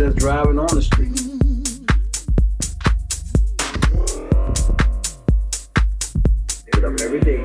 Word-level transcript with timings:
They're 0.00 0.08
driving 0.12 0.58
on 0.58 0.74
the 0.74 0.80
street. 0.80 1.14
They 6.64 6.82
up 6.82 7.00
every 7.02 7.20
day. 7.20 7.44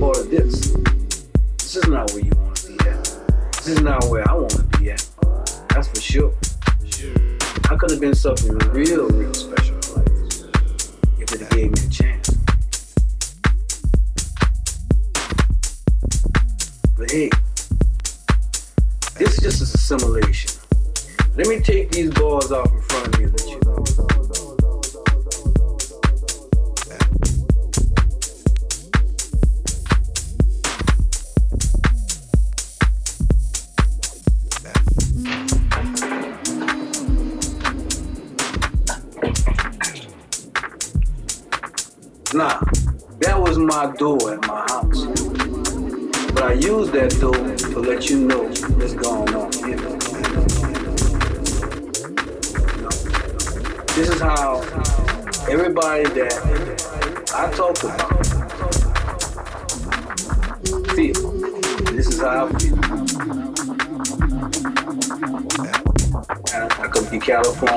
Part 0.00 0.16
of 0.16 0.30
this. 0.30 0.72
This 1.58 1.76
is 1.76 1.88
not 1.88 2.10
where 2.12 2.24
you 2.24 2.32
want 2.36 2.56
to 2.56 2.68
be 2.68 2.88
at. 2.88 3.04
This 3.52 3.68
is 3.68 3.82
not 3.82 4.02
where 4.06 4.26
I 4.26 4.32
want 4.32 4.52
to 4.52 4.78
be 4.78 4.92
at. 4.92 5.06
That's 5.68 5.88
for 5.88 6.00
sure. 6.00 6.32
I 7.68 7.76
could 7.76 7.90
have 7.90 8.00
been 8.00 8.14
something 8.14 8.56
real, 8.70 9.10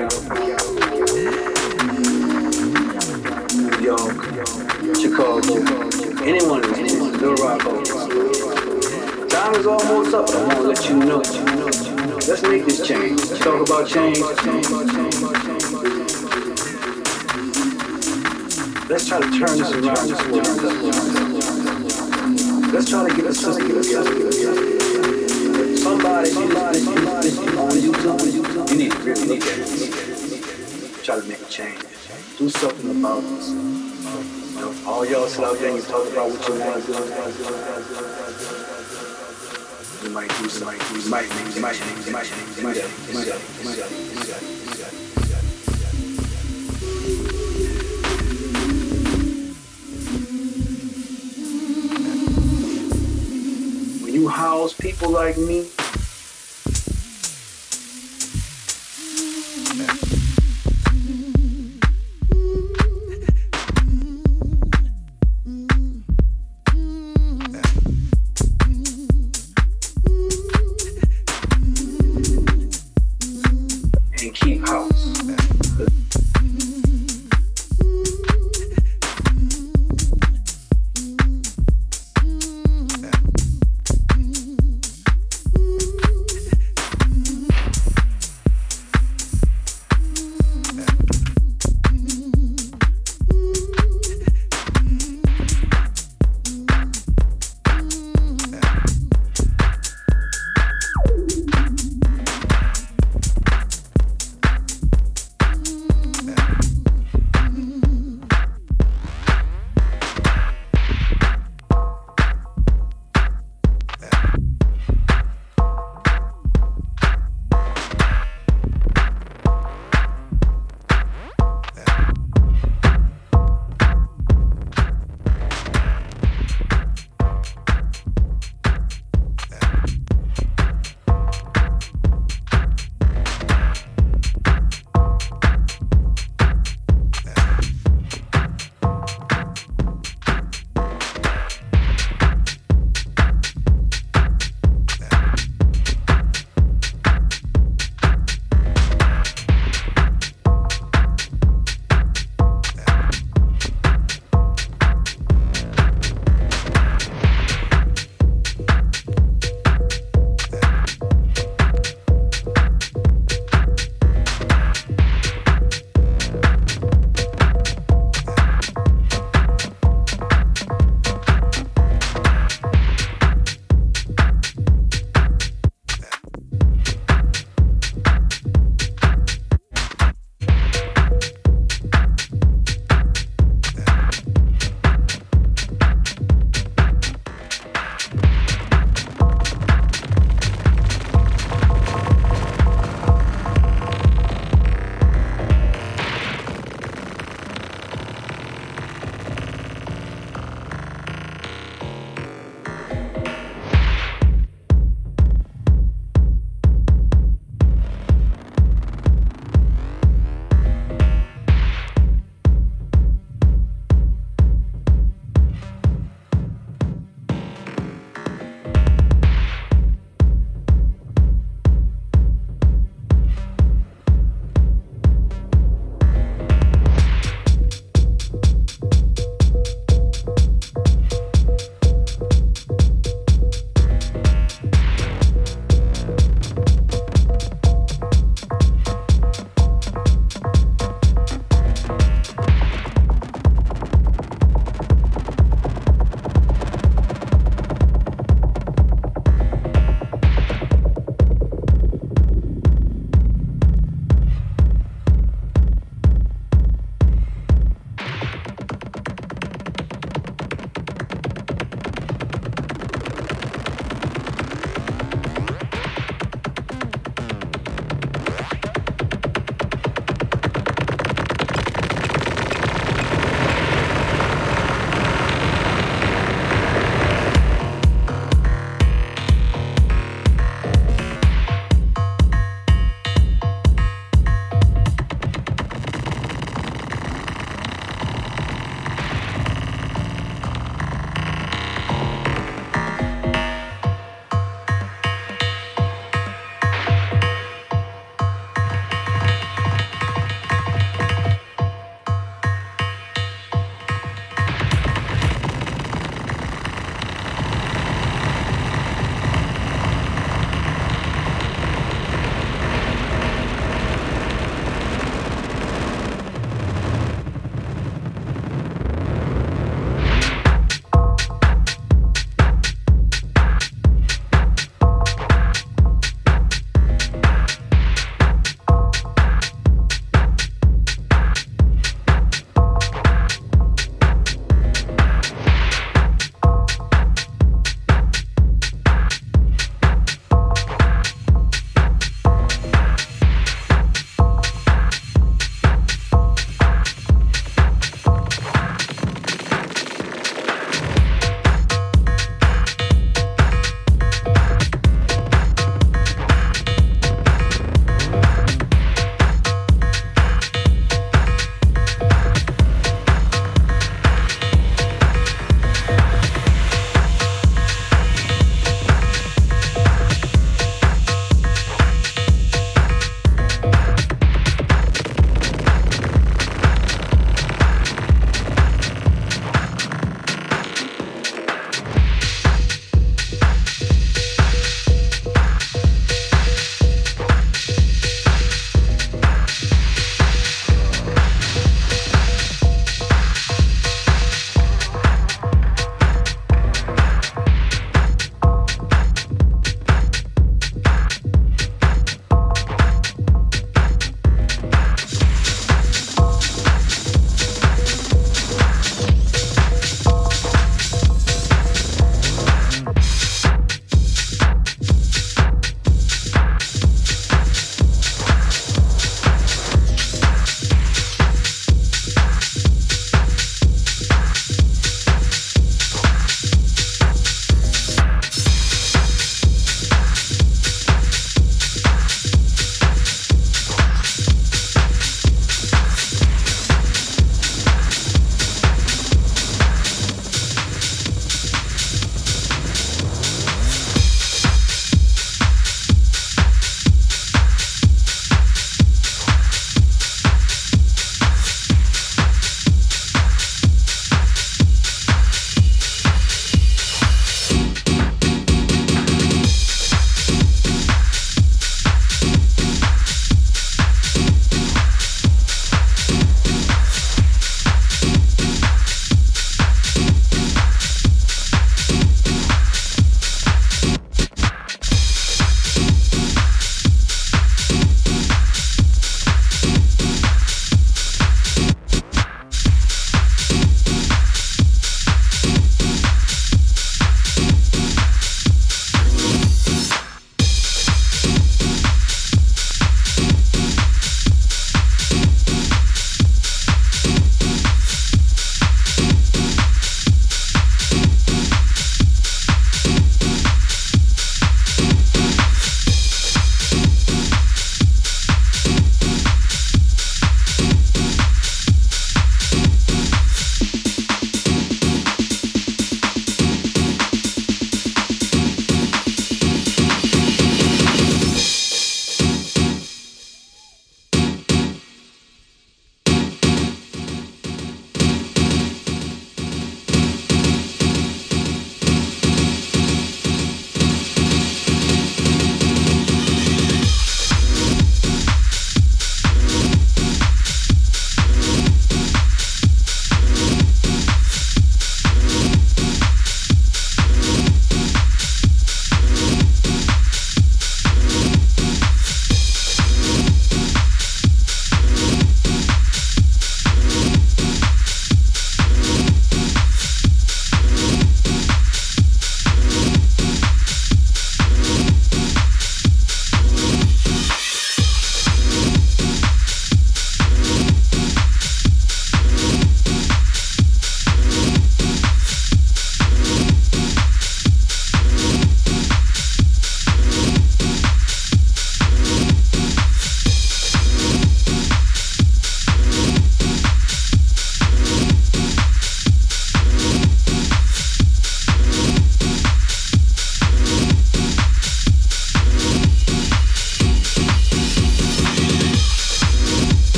New 0.00 0.06
York, 3.84 4.16
Chicago, 4.96 5.60
anyone 6.24 6.64
in 6.64 6.70
this 6.72 6.94
Little 6.94 7.34
Rock. 7.34 7.60
Time 9.28 9.54
is 9.56 9.66
almost 9.66 10.14
up. 10.14 10.30
I 10.30 10.32
want 10.46 10.56
to 10.56 10.62
let 10.62 10.88
you 10.88 10.96
know. 10.96 11.18
Let's 12.26 12.42
make 12.44 12.64
this 12.64 12.86
change. 12.86 13.20
Talk 13.40 13.60
about 13.68 13.86
change. 13.86 14.20
Let's 18.88 19.06
try 19.06 19.20
to 19.20 19.30
turn 19.38 19.58
this 19.58 19.70
around. 19.70 20.08
Let's 22.72 22.88
try 22.88 23.06
to 23.06 23.14
get 23.14 23.26
a 23.26 23.34
system 23.34 23.68
together. 23.68 24.80
Somebody, 25.76 26.28
somebody, 26.30 26.78
somebody, 26.78 27.30
YouTube, 27.80 28.70
you 28.70 28.76
need 28.76 28.94
really 28.96 29.26
need 29.26 29.42
that. 29.42 29.89
Try 31.10 31.18
to 31.20 31.26
make 31.26 31.42
a 31.42 31.44
change. 31.46 31.82
Do 32.38 32.48
something 32.48 32.88
about 32.88 33.20
this. 33.22 33.48
You 33.50 34.60
know, 34.60 34.72
all 34.86 35.04
y'all 35.04 35.26
sit 35.26 35.44
out 35.44 35.58
there 35.58 35.70
and 35.70 35.78
you 35.78 35.82
talk 35.82 36.06
about 36.06 36.30
what 36.30 36.46
you 36.46 36.54
want 36.60 36.84
to 36.84 36.86
do. 36.86 36.92
You 40.04 40.10
might 40.14 40.28
do 40.28 40.44
might, 40.64 40.64
might, 40.64 40.78
you 41.02 41.10
might, 41.10 41.26
you 41.56 41.60
might, 41.60 41.80
you 42.06 42.12
might, 42.12 42.30
you 42.56 42.62
might, 42.62 42.86
might. 43.64 43.82
When 54.00 54.14
you 54.14 54.28
house 54.28 54.74
people 54.74 55.10
like 55.10 55.36
me, 55.36 55.70